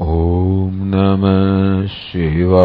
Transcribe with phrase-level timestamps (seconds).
[0.00, 2.64] ॐ नमः Shiva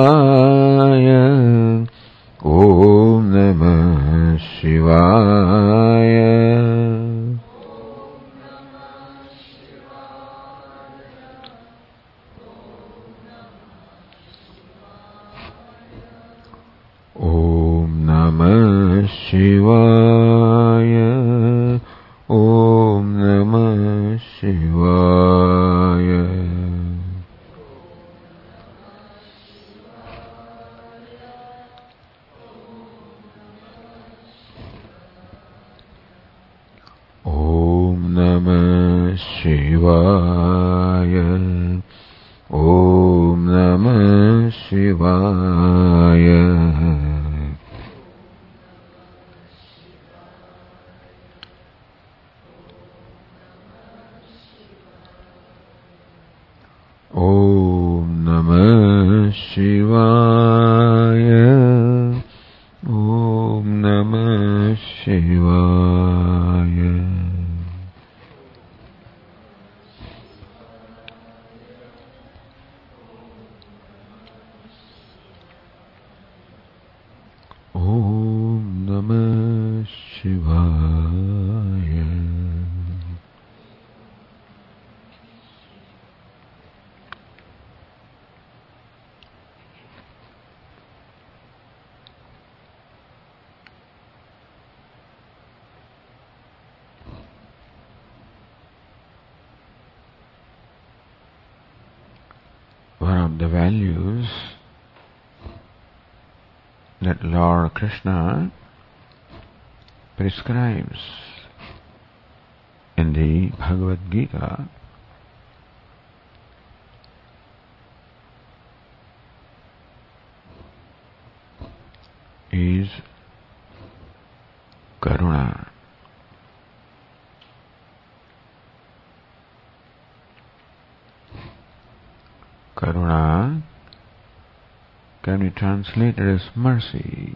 [135.41, 137.35] Can be translated as mercy.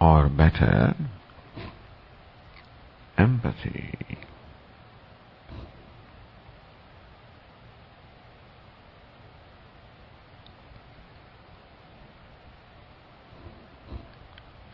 [0.00, 0.94] Or better,
[3.16, 4.18] empathy.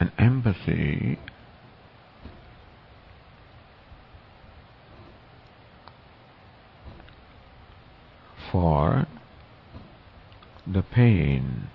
[0.00, 1.18] And empathy
[8.52, 9.06] for
[10.66, 11.68] the pain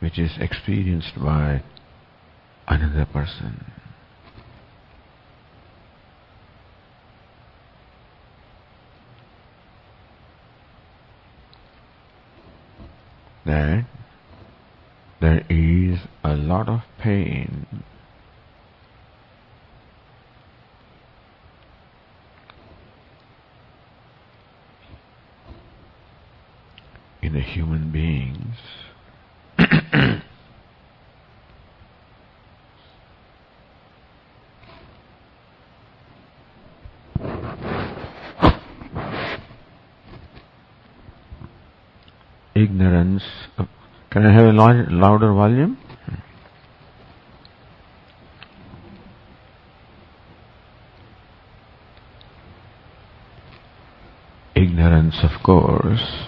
[0.00, 1.62] which experienced by
[2.68, 3.64] another person.
[13.44, 13.86] That
[15.20, 17.66] there is a lot of pain
[27.22, 28.56] in the human beings
[42.96, 43.22] ignorance.
[44.10, 45.78] Can I have a louder volume?
[54.54, 56.26] Ignorance, of course,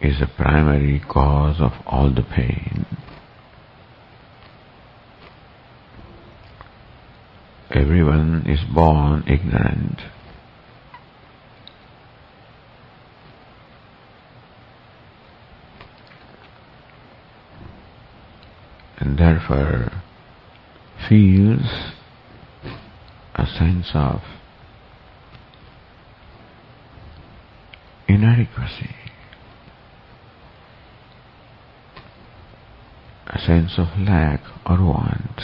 [0.00, 2.86] is a primary cause of all the pain.
[7.70, 10.00] Everyone is born ignorant.
[19.16, 19.90] Therefore
[21.08, 21.92] feels
[23.34, 24.20] a sense of
[28.08, 28.94] inadequacy,
[33.26, 35.40] a sense of lack or want.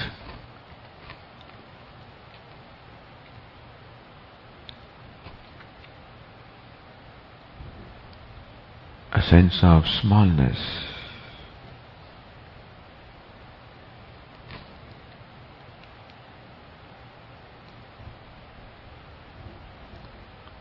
[9.14, 10.82] A sense of smallness.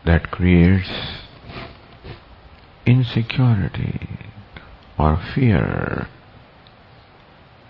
[0.04, 0.90] that creates
[2.84, 4.18] insecurity
[4.98, 6.08] or fear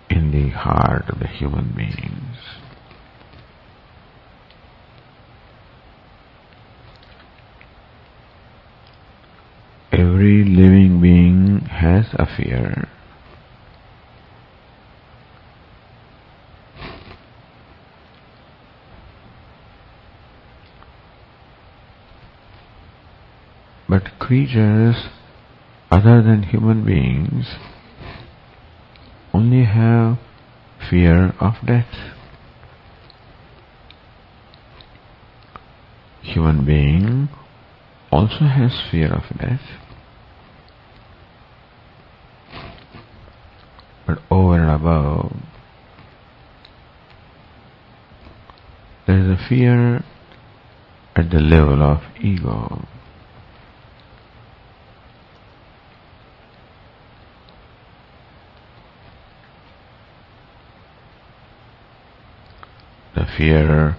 [0.08, 2.38] in the heart of the human beings.
[9.92, 12.88] Every living being has a fear.
[23.92, 25.08] But creatures
[25.90, 27.56] other than human beings
[29.34, 30.16] only have
[30.88, 31.92] fear of death.
[36.22, 37.28] Human being
[38.12, 39.60] also has fear of death.
[44.06, 45.36] But over and above,
[49.08, 50.04] there is a fear
[51.16, 52.86] at the level of ego.
[63.14, 63.96] the fear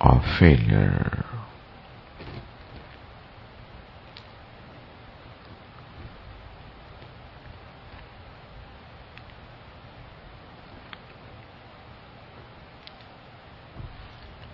[0.00, 1.24] of failure.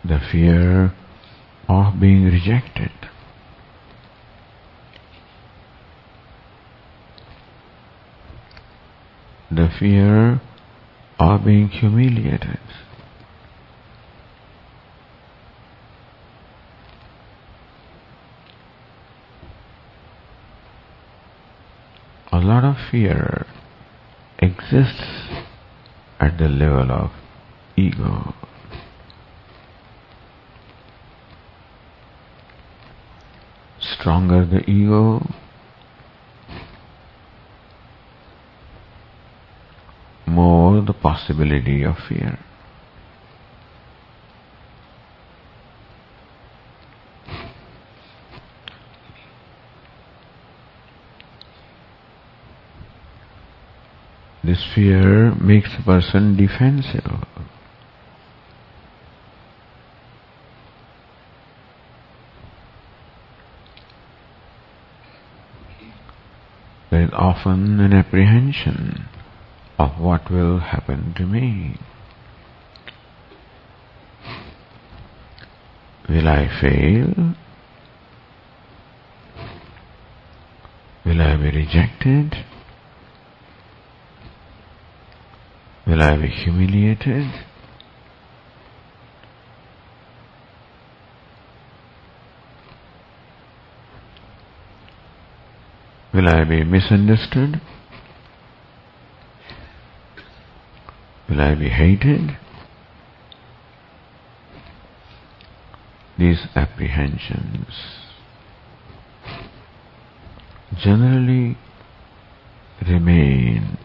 [0.05, 0.93] The fear
[1.69, 2.91] of being rejected.
[9.51, 10.41] The fear
[11.19, 12.59] of being humiliated.
[22.32, 23.47] a lot of fear
[24.39, 25.29] exists
[26.21, 27.11] at the level of
[27.77, 28.35] ego.
[33.81, 35.25] Stronger the ego,
[40.27, 42.39] more the possibility of fear.
[54.45, 57.27] This fear makes a person defensive.
[66.91, 69.07] There is often an apprehension
[69.79, 71.79] of what will happen to me.
[76.09, 77.35] Will I fail?
[81.05, 82.45] Will I be rejected?
[85.87, 87.31] Will I be humiliated?
[96.13, 97.61] Will I be misunderstood?
[101.29, 102.37] Will I be hated?
[106.19, 107.69] These apprehensions
[110.83, 111.57] generally
[112.87, 113.79] remain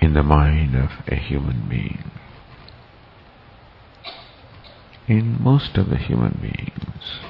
[0.00, 2.10] in the mind of a human being.
[5.06, 7.20] In most of the human beings.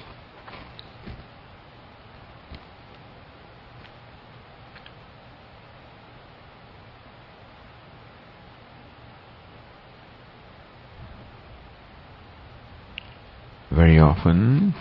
[13.70, 14.74] Very often,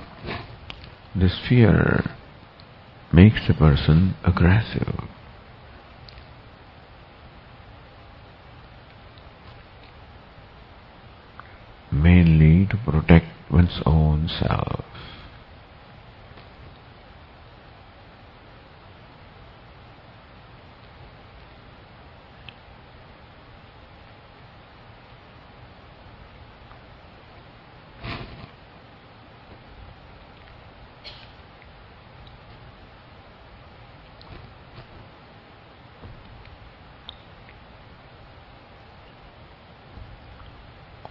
[1.16, 2.04] this fear
[3.12, 4.94] makes a person aggressive.
[12.02, 14.89] Mainly to protect one's own self.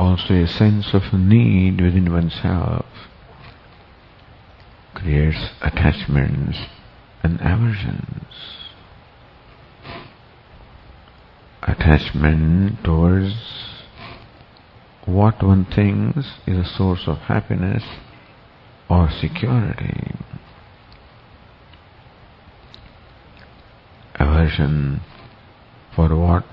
[0.08, 2.86] Also a sense of need within oneself
[4.94, 6.56] creates attachments
[7.22, 8.32] and aversions.
[11.62, 13.34] Attachment towards
[15.04, 17.84] what one thinks is a source of happiness
[18.88, 20.14] or security.
[24.14, 25.02] Aversion
[25.94, 26.44] for what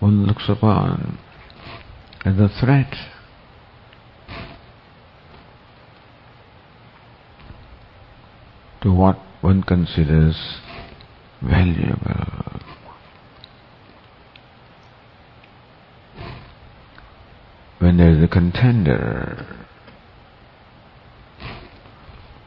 [0.00, 1.18] one looks upon
[2.28, 2.94] as a threat.
[8.80, 10.36] to what one considers
[11.42, 12.60] valuable.
[17.80, 19.66] When there is a contender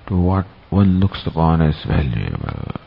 [0.07, 2.81] to what one looks upon as valuable.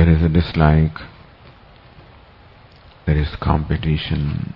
[0.00, 0.98] there is a dislike,
[3.06, 4.54] there is competition.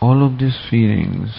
[0.00, 1.30] All of these feelings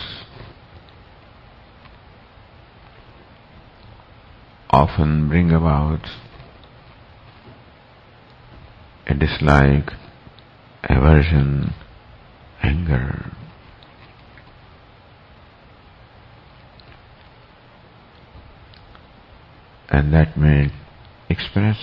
[4.70, 6.08] often bring about
[9.08, 9.92] a dislike,
[10.84, 11.74] aversion,
[12.62, 13.32] anger.
[19.90, 20.72] And that may
[21.30, 21.78] express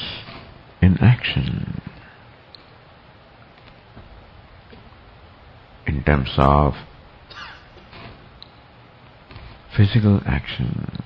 [0.80, 1.80] in action.
[5.86, 6.74] In terms of
[9.76, 10.98] physical action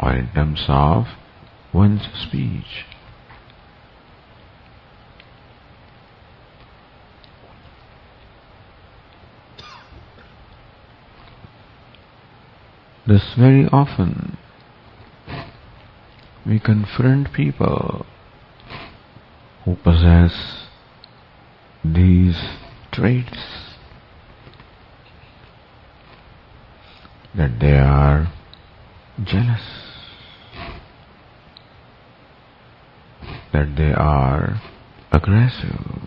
[0.00, 1.06] or in terms of
[1.72, 2.84] one's speech.
[13.14, 14.36] Thus, very often.
[16.44, 18.06] We confront people
[19.64, 20.66] who possess
[21.84, 22.36] these
[22.90, 23.76] traits
[27.36, 28.32] that they are
[29.22, 29.62] jealous,
[33.52, 34.60] that they are
[35.12, 36.03] aggressive,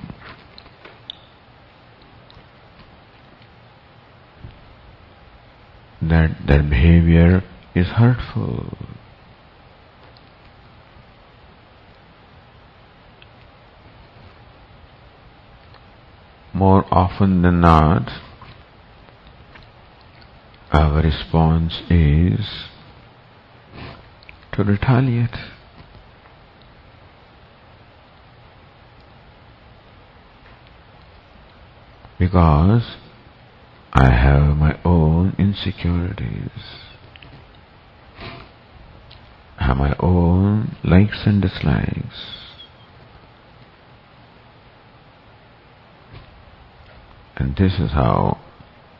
[6.09, 7.43] that their behavior
[7.75, 8.77] is hurtful.
[16.57, 18.09] more often than not,
[20.71, 22.39] our response is
[24.53, 25.37] to retaliate.
[32.17, 32.95] Because
[33.99, 36.51] I have my own insecurities.
[39.59, 42.53] I have my own likes and dislikes.
[47.37, 48.39] And this is how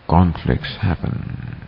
[0.10, 1.64] conflicts happen.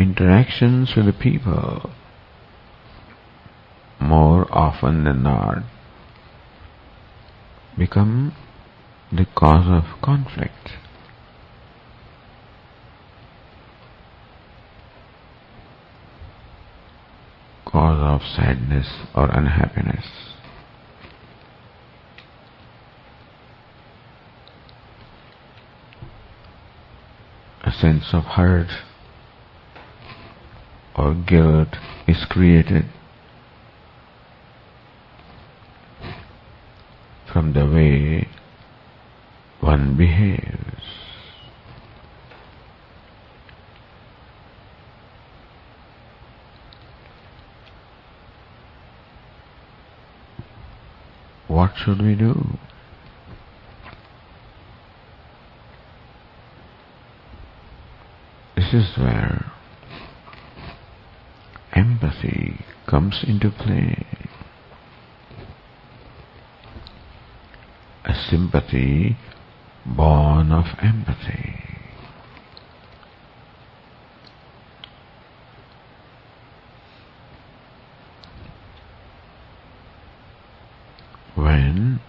[0.00, 1.92] Interactions with the people
[4.00, 5.58] more often than not
[7.78, 8.34] become
[9.12, 10.70] the cause of conflict.
[17.76, 20.06] cause of sadness or unhappiness.
[27.62, 28.70] A sense of hurt
[30.96, 31.68] or guilt
[32.08, 32.86] is created
[37.46, 38.28] from the way
[39.60, 40.52] one behaves.
[51.48, 52.34] what should we do?
[58.56, 59.52] This is where
[61.72, 64.04] empathy comes into play.
[68.04, 69.16] A sympathy
[69.84, 71.56] born of empathy.
[81.36, 82.00] when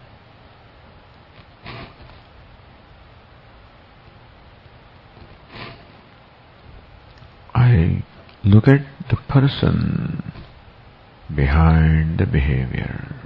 [7.53, 8.03] I
[8.45, 10.31] look at the person
[11.35, 13.16] behind the behavior.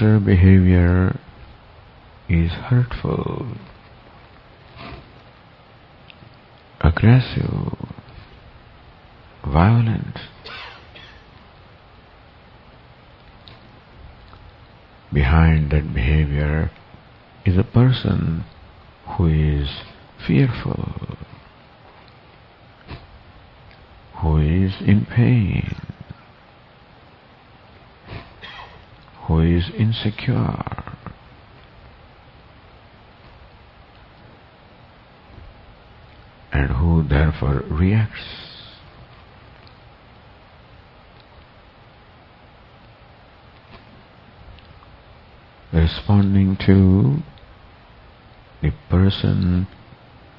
[0.00, 1.18] Behavior
[2.28, 3.46] is hurtful,
[6.80, 7.76] aggressive,
[9.44, 10.18] violent.
[15.12, 16.72] Behind that behavior
[17.46, 18.44] is a person
[19.16, 19.68] who is
[20.26, 21.16] fearful,
[24.20, 25.93] who is in pain,
[29.44, 30.62] is insecure.
[36.52, 38.20] And who therefore reacts.
[45.72, 47.18] Responding to
[48.62, 49.66] the person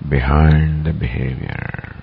[0.09, 1.94] behind the behavior.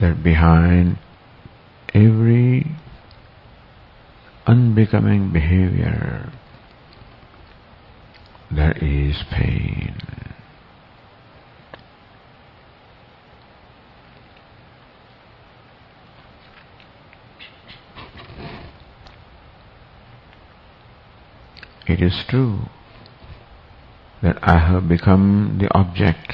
[0.00, 0.98] That behind
[1.94, 2.66] every
[4.46, 6.32] unbecoming behavior
[8.50, 9.94] there is pain.
[21.86, 22.60] It is true
[24.22, 26.32] that I have become the object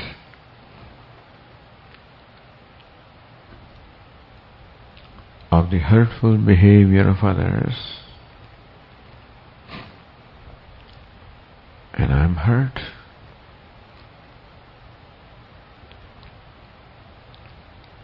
[5.64, 7.74] of the hurtful behavior of others
[11.94, 12.78] and I'm hurt.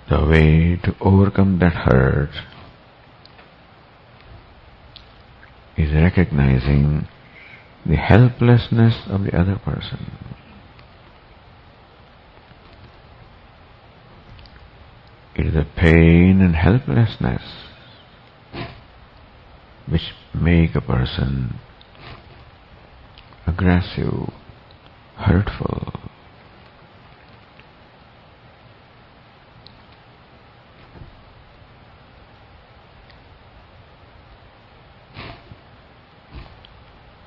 [0.09, 2.31] The way to overcome that hurt
[5.77, 7.09] is recognizing
[7.87, 10.11] the helplessness of the other person.
[15.40, 17.42] It is the pain and helplessness
[19.88, 21.59] which make a person
[23.46, 24.31] aggressive,
[25.16, 25.94] hurtful.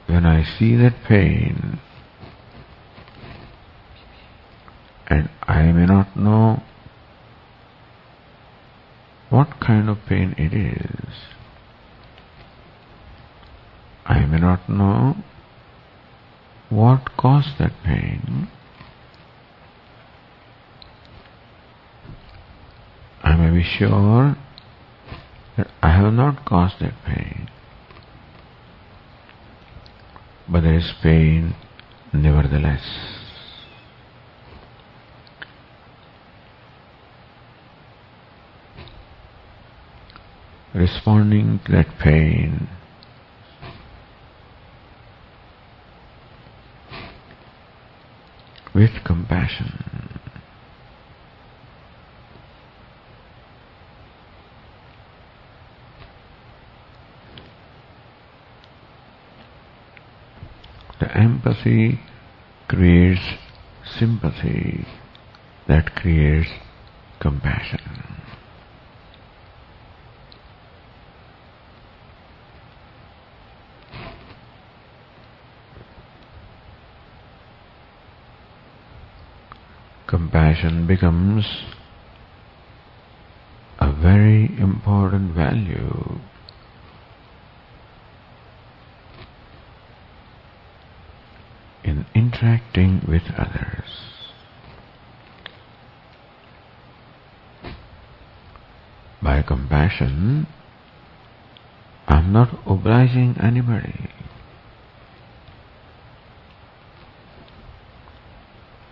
[0.05, 1.79] When I see that pain,
[5.07, 6.61] and I may not know
[9.33, 11.15] what kind of pain it is.
[14.05, 15.15] I may not know
[16.69, 18.47] what caused that pain.
[23.23, 24.35] I may be sure
[25.57, 27.49] that I have not caused that pain.
[30.47, 31.55] But there is pain
[32.13, 33.22] nevertheless.
[40.73, 42.67] Responding to that pain
[48.73, 49.71] with compassion.
[60.99, 61.99] The empathy
[62.67, 63.21] creates
[63.99, 64.87] sympathy
[65.67, 66.49] that creates
[67.19, 68.22] compassion.
[80.33, 81.45] Compassion becomes
[83.79, 86.19] a very important value
[91.83, 93.85] in interacting with others.
[99.21, 100.47] By compassion,
[102.07, 104.09] I'm not obliging anybody.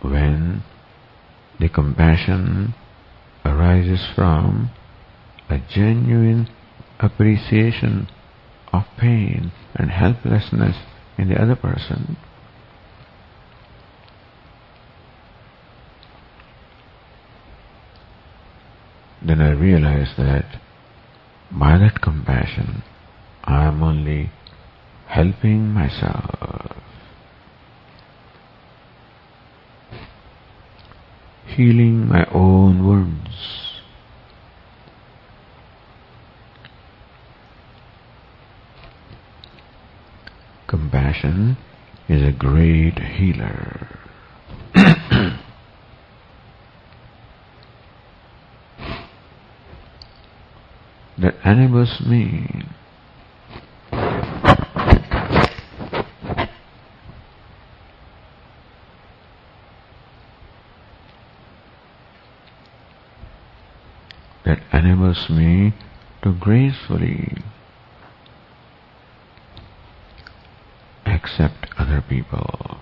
[0.04, 0.62] When
[1.62, 1.70] the
[2.26, 2.74] compassion
[3.46, 4.72] arises from
[5.50, 6.48] a genuine
[7.00, 8.08] appreciation
[8.72, 10.78] of pain and helplessness
[11.18, 12.18] in the other person,
[19.26, 20.62] then I realize that
[21.52, 22.84] by that compassion,
[23.44, 24.32] I am only
[25.08, 26.71] helping myself,
[31.62, 33.30] healing my own wounds.
[40.68, 41.58] Compassion
[42.10, 43.88] is a great healer.
[51.20, 52.66] that enables me
[64.46, 65.74] that enables me
[66.24, 67.38] to gracefully
[71.06, 72.80] accept other people.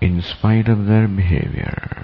[0.00, 2.01] In spite of their behavior.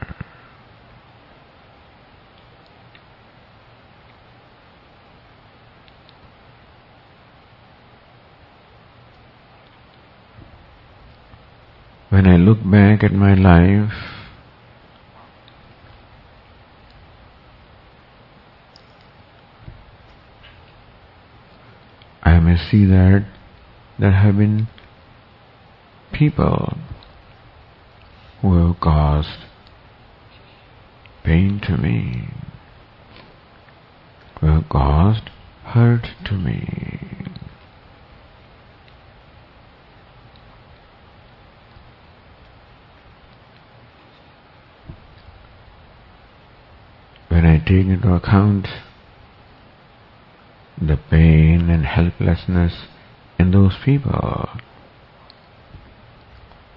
[12.11, 13.93] When I look back at my life,
[22.23, 23.27] I may see that
[23.99, 24.69] there have been
[26.11, 26.79] people
[28.41, 29.45] who have caused
[31.25, 32.31] pain to me,
[34.41, 35.29] who have caused
[35.65, 36.89] hurt to me.
[47.39, 48.67] when I take into account
[50.81, 52.73] the pain and helplessness
[53.39, 54.49] in those people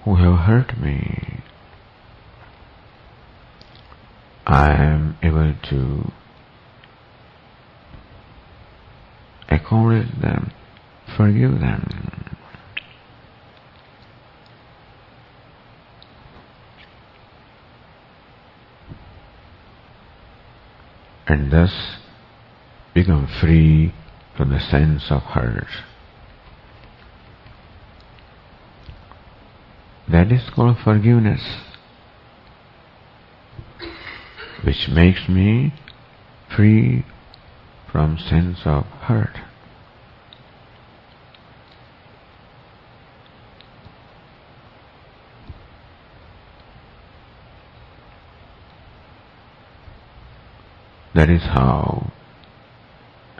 [0.03, 1.39] who have hurt me,
[4.45, 6.11] I am able to
[9.49, 10.51] acknowledge them,
[11.15, 12.10] forgive them.
[21.27, 21.71] And thus
[22.93, 23.93] become free
[24.35, 25.67] from the sense of hurt.
[30.11, 31.41] That is called forgiveness,
[34.63, 35.73] which makes me
[36.55, 37.05] free
[37.91, 39.50] from sense of hurt.
[51.21, 52.11] That is how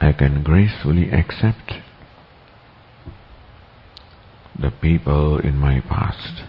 [0.00, 1.72] I can gracefully accept
[4.56, 6.44] the people in my past.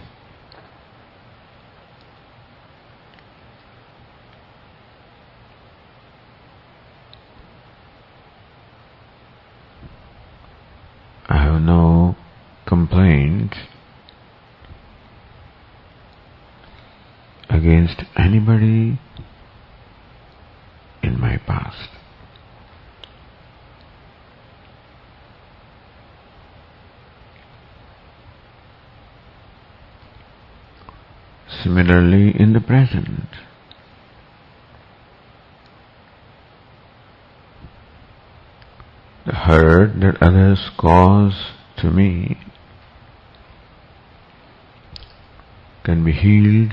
[11.28, 12.14] I have no
[12.64, 13.56] complaint
[17.50, 19.00] against anybody
[21.04, 21.90] in my past.
[31.84, 33.28] Similarly, in the present,
[39.26, 42.38] the hurt that others cause to me
[45.84, 46.72] can be healed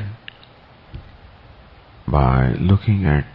[2.08, 3.26] by looking at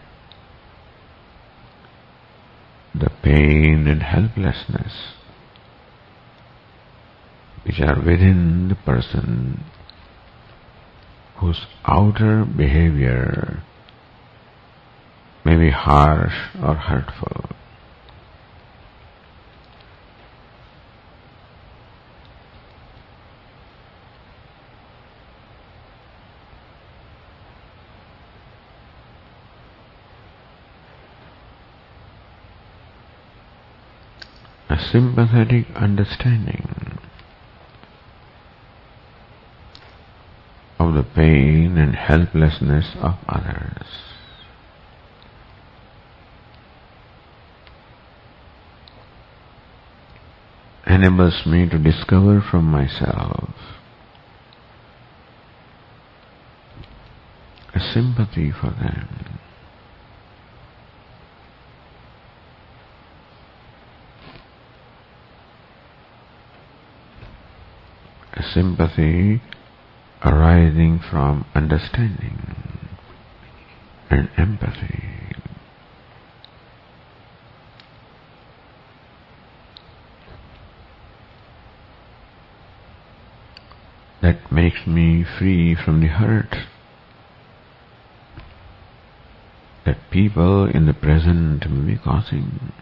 [2.95, 5.13] the pain and helplessness
[7.63, 9.63] which are within the person
[11.37, 13.61] whose outer behavior
[15.45, 17.45] may be harsh or hurtful.
[34.69, 36.67] A sympathetic understanding
[40.77, 44.07] of the pain and helplessness of others.
[50.89, 53.49] enables me to discover from myself
[57.75, 59.39] a sympathy for them.
[68.33, 69.41] A sympathy
[70.23, 72.39] arising from understanding
[74.09, 75.03] and empathy.
[84.21, 86.55] That makes me free from the hurt
[89.85, 92.73] that people in the present may be causing.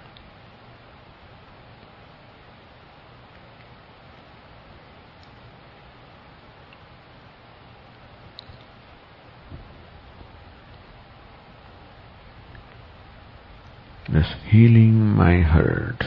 [14.25, 16.03] Thus healing my hurt.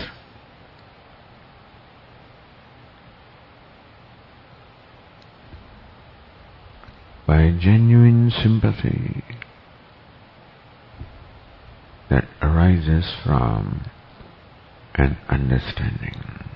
[7.26, 9.22] By genuine sympathy
[12.08, 13.90] that arises from
[14.94, 16.47] an understanding.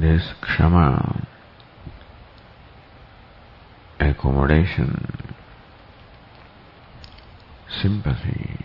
[0.00, 1.26] This kshama,
[3.98, 5.34] accommodation,
[7.82, 8.56] sympathy,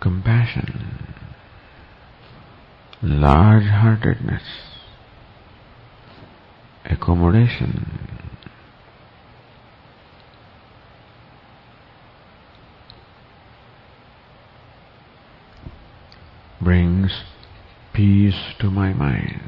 [0.00, 1.14] compassion,
[3.02, 4.42] large-heartedness,
[6.86, 8.06] accommodation,
[16.60, 17.12] brings
[17.92, 19.42] peace to my mind.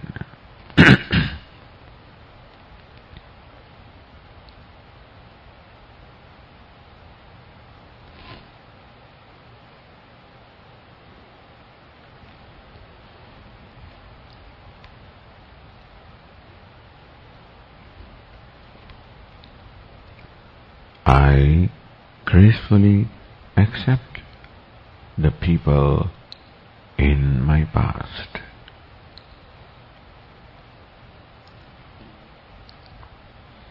[21.06, 21.70] I
[22.68, 23.08] gracefully
[23.56, 24.20] accept
[25.16, 26.10] the people
[26.98, 28.28] in my past.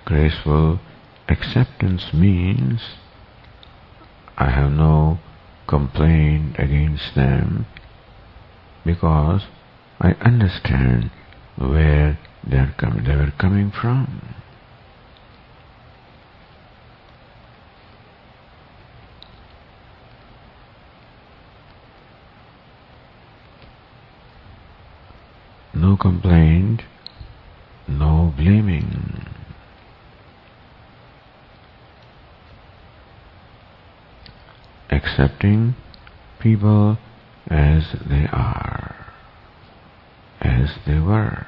[0.06, 0.80] Graceful
[1.30, 2.82] acceptance means
[4.38, 5.20] I have no
[5.68, 7.66] complaint against them
[8.86, 9.44] because
[10.00, 11.12] I understand
[11.58, 12.18] where
[12.50, 14.22] they are coming, they were coming from.
[25.98, 26.82] no complaint,
[27.88, 29.26] no blaming.
[34.90, 35.76] Accepting
[36.40, 36.98] people
[37.50, 39.14] as they are,
[40.42, 41.48] as they were.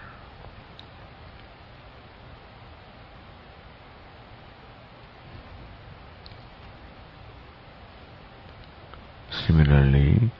[9.47, 10.31] Similarly,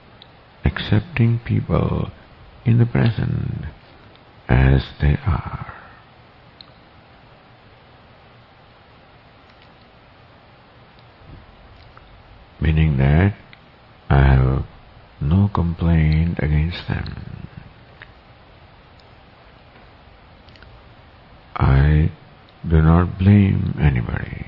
[0.64, 2.10] accepting people
[2.64, 3.66] in the present
[4.50, 5.72] as they are.
[12.60, 13.34] Meaning that
[14.10, 14.64] I have
[15.20, 17.46] no complaint against them.
[21.56, 22.10] I
[22.68, 24.39] do not blame anybody.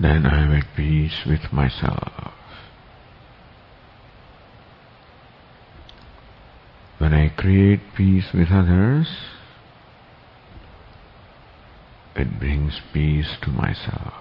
[0.00, 2.32] Then I am at peace with myself.
[6.96, 9.06] When I create peace with others,
[12.16, 14.14] it brings peace to myself.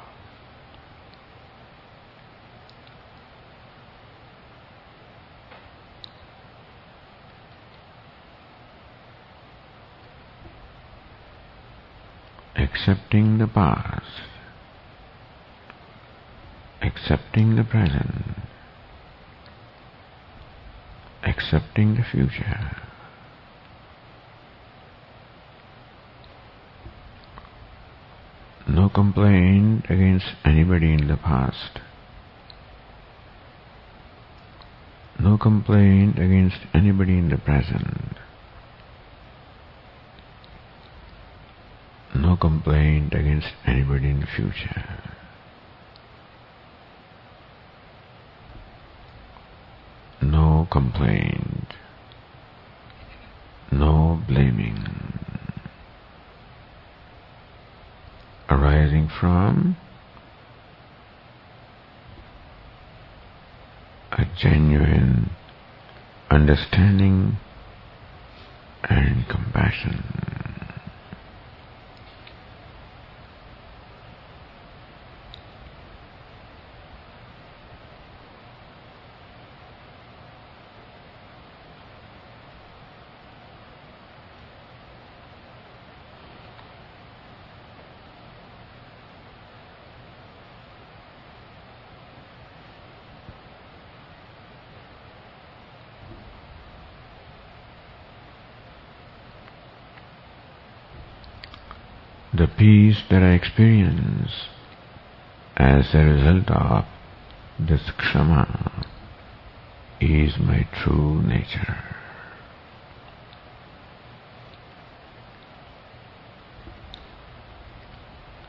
[12.57, 14.28] Accepting the past
[17.09, 18.23] accepting the present,
[21.23, 22.77] accepting the future.
[28.67, 31.79] No complaint against anybody in the past.
[35.19, 38.17] No complaint against anybody in the present.
[42.15, 45.08] No complaint against anybody in the future.
[50.71, 51.73] Complaint,
[53.71, 54.77] no blaming,
[58.49, 59.75] arising from
[64.11, 65.29] a genuine
[66.29, 67.37] understanding
[68.89, 70.28] and compassion.
[102.39, 104.31] The peace that I experience
[105.57, 106.85] as a result of
[107.59, 108.85] this kshama
[109.99, 111.83] is my true nature.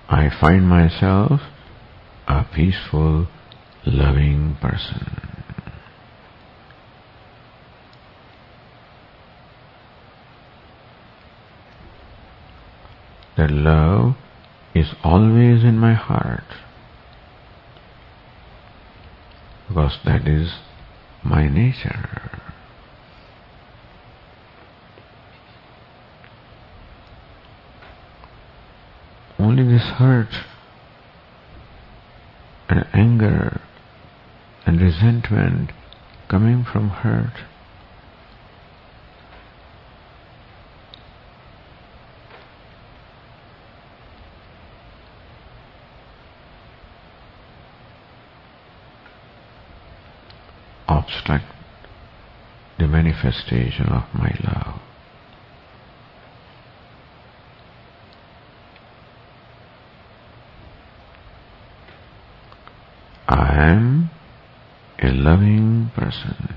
[0.09, 1.40] I find myself
[2.29, 3.26] a peaceful,
[3.85, 5.19] loving person.
[13.40, 14.16] That love
[14.74, 16.44] is always in my heart
[19.66, 20.53] because that is
[21.24, 22.31] my nature.
[29.38, 30.44] Only this hurt
[32.68, 33.62] and anger
[34.66, 35.70] and resentment
[36.29, 37.33] coming from hurt
[51.11, 51.44] obstruct
[52.78, 54.80] the manifestation of my love.
[63.28, 64.11] I am
[65.02, 66.54] a loving person.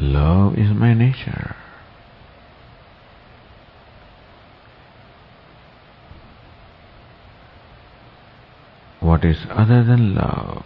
[0.00, 1.56] Love is my nature.
[9.14, 10.64] What is other than love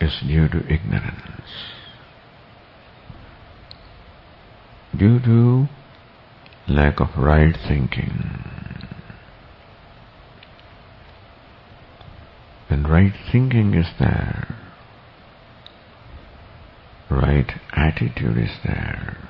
[0.00, 1.50] is due to ignorance,
[4.96, 5.68] due to
[6.66, 8.42] lack of right thinking.
[12.68, 14.56] When right thinking is there,
[17.10, 19.24] right attitude is there,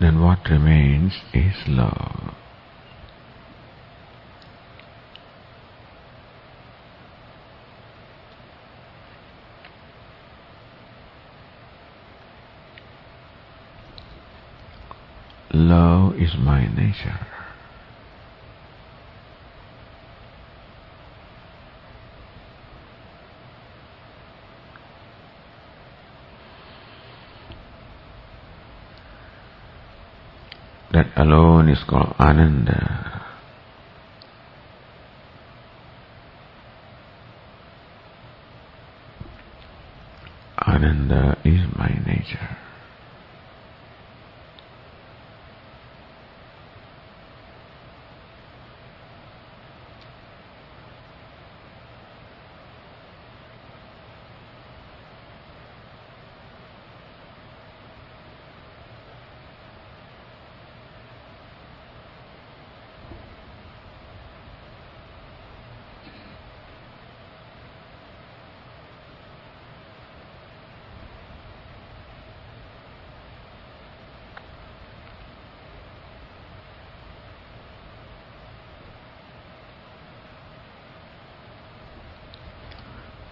[0.00, 2.34] then what remains is love.
[15.52, 17.26] Love is my nature.
[30.92, 32.99] That alone is called Ananda.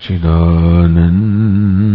[0.01, 1.88] 지나는